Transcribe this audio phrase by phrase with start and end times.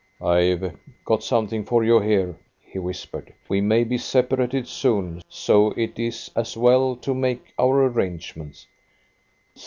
[0.19, 3.35] "I've got something for you here," he whispered.
[3.47, 8.65] "We may be separated soon, so it is as well to make our arrangements."